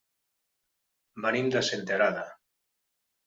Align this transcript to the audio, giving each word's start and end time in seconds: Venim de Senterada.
Venim 1.27 1.51
de 1.57 1.63
Senterada. 1.69 2.25